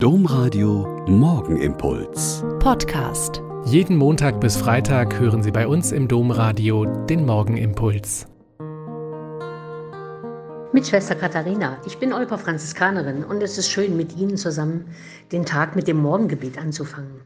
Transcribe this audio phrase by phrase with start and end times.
[0.00, 2.44] Domradio Morgenimpuls.
[2.60, 3.42] Podcast.
[3.64, 8.28] Jeden Montag bis Freitag hören Sie bei uns im Domradio den Morgenimpuls.
[10.72, 11.78] Mit Schwester Katharina.
[11.84, 14.84] Ich bin Olper Franziskanerin und es ist schön, mit Ihnen zusammen
[15.32, 17.22] den Tag mit dem Morgengebet anzufangen.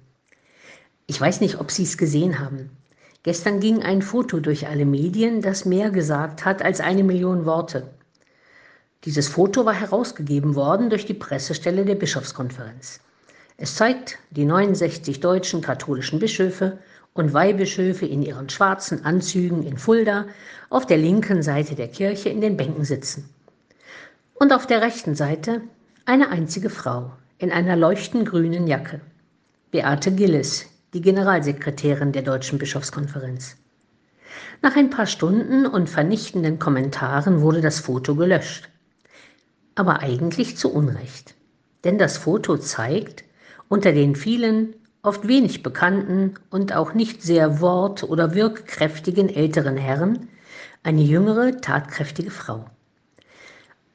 [1.07, 2.70] Ich weiß nicht, ob Sie es gesehen haben.
[3.23, 7.91] Gestern ging ein Foto durch alle Medien, das mehr gesagt hat als eine Million Worte.
[9.05, 13.00] Dieses Foto war herausgegeben worden durch die Pressestelle der Bischofskonferenz.
[13.57, 16.79] Es zeigt die 69 deutschen katholischen Bischöfe
[17.12, 20.26] und Weihbischöfe in ihren schwarzen Anzügen in Fulda
[20.71, 23.29] auf der linken Seite der Kirche in den Bänken sitzen.
[24.35, 25.62] Und auf der rechten Seite
[26.04, 29.00] eine einzige Frau in einer leuchtend grünen Jacke.
[29.73, 33.56] Beate Gillis, die Generalsekretärin der Deutschen Bischofskonferenz.
[34.62, 38.69] Nach ein paar Stunden und vernichtenden Kommentaren wurde das Foto gelöscht
[39.75, 41.34] aber eigentlich zu Unrecht.
[41.84, 43.25] Denn das Foto zeigt
[43.69, 50.28] unter den vielen, oft wenig bekannten und auch nicht sehr wort- oder wirkkräftigen älteren Herren
[50.83, 52.67] eine jüngere, tatkräftige Frau.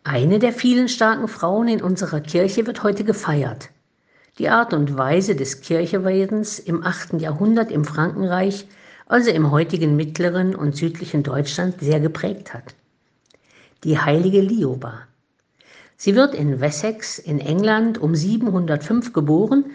[0.04, 3.70] Eine der vielen starken Frauen in unserer Kirche wird heute gefeiert.
[4.38, 7.20] Die Art und Weise des Kirchewerdens im 8.
[7.20, 8.68] Jahrhundert im Frankenreich,
[9.08, 12.76] also im heutigen mittleren und südlichen Deutschland, sehr geprägt hat.
[13.84, 15.02] Die heilige Lioba,
[16.00, 19.66] Sie wird in Wessex in England um 705 geboren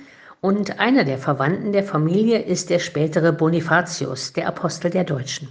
[0.41, 5.49] und einer der Verwandten der Familie ist der spätere Bonifatius, der Apostel der Deutschen.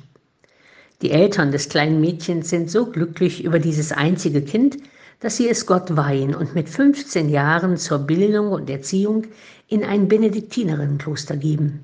[1.02, 4.78] Die Eltern des kleinen Mädchens sind so glücklich über dieses einzige Kind,
[5.20, 9.28] dass sie es Gott weihen und mit 15 Jahren zur Bildung und Erziehung
[9.68, 11.84] in ein Benediktinerinnenkloster geben.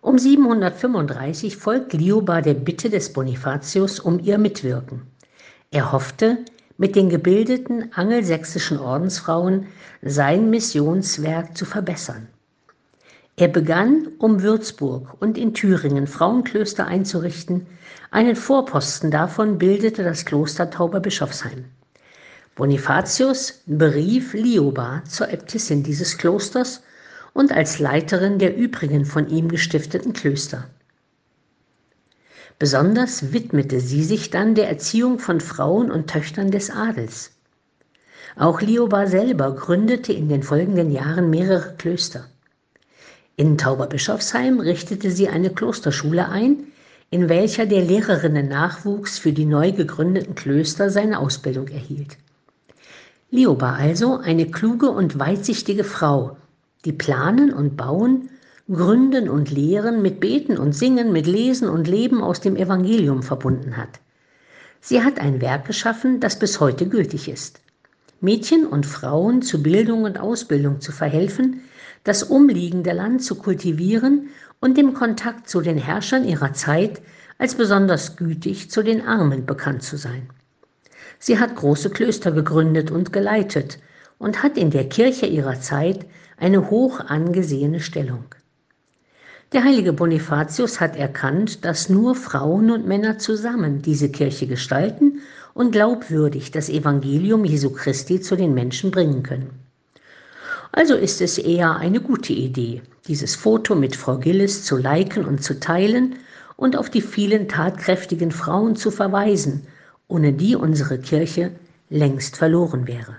[0.00, 5.02] Um 735 folgt Lioba der Bitte des Bonifatius um ihr Mitwirken.
[5.70, 6.38] Er hoffte,
[6.76, 9.66] mit den gebildeten angelsächsischen Ordensfrauen
[10.02, 12.28] sein Missionswerk zu verbessern.
[13.36, 17.66] Er begann, um Würzburg und in Thüringen Frauenklöster einzurichten.
[18.12, 21.64] Einen Vorposten davon bildete das Kloster Tauberbischofsheim.
[22.54, 26.82] Bonifatius berief Lioba zur Äbtissin dieses Klosters
[27.32, 30.68] und als Leiterin der übrigen von ihm gestifteten Klöster.
[32.58, 37.32] Besonders widmete sie sich dann der Erziehung von Frauen und Töchtern des Adels.
[38.36, 42.26] Auch Lioba selber gründete in den folgenden Jahren mehrere Klöster.
[43.36, 46.64] In Tauberbischofsheim richtete sie eine Klosterschule ein,
[47.10, 52.16] in welcher der Lehrerinnen-Nachwuchs für die neu gegründeten Klöster seine Ausbildung erhielt.
[53.30, 56.36] Lioba also eine kluge und weitsichtige Frau,
[56.84, 58.30] die planen und bauen
[58.72, 63.76] Gründen und Lehren mit Beten und Singen, mit Lesen und Leben aus dem Evangelium verbunden
[63.76, 64.00] hat.
[64.80, 67.60] Sie hat ein Werk geschaffen, das bis heute gültig ist.
[68.22, 71.60] Mädchen und Frauen zu Bildung und Ausbildung zu verhelfen,
[72.04, 74.30] das umliegende Land zu kultivieren
[74.60, 77.02] und im Kontakt zu den Herrschern ihrer Zeit
[77.36, 80.30] als besonders gütig zu den Armen bekannt zu sein.
[81.18, 83.78] Sie hat große Klöster gegründet und geleitet
[84.16, 86.06] und hat in der Kirche ihrer Zeit
[86.38, 88.24] eine hoch angesehene Stellung.
[89.54, 95.20] Der heilige Bonifatius hat erkannt, dass nur Frauen und Männer zusammen diese Kirche gestalten
[95.54, 99.50] und glaubwürdig das Evangelium Jesu Christi zu den Menschen bringen können.
[100.72, 105.44] Also ist es eher eine gute Idee, dieses Foto mit Frau Gillis zu liken und
[105.44, 106.16] zu teilen
[106.56, 109.68] und auf die vielen tatkräftigen Frauen zu verweisen,
[110.08, 111.52] ohne die unsere Kirche
[111.90, 113.18] längst verloren wäre.